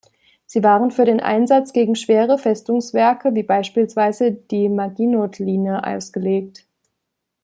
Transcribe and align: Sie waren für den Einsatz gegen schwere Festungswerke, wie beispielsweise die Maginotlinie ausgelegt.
Sie 0.47 0.63
waren 0.63 0.89
für 0.89 1.05
den 1.05 1.19
Einsatz 1.19 1.73
gegen 1.73 1.93
schwere 1.95 2.39
Festungswerke, 2.39 3.35
wie 3.35 3.43
beispielsweise 3.43 4.31
die 4.31 4.67
Maginotlinie 4.67 5.83
ausgelegt. 5.85 6.65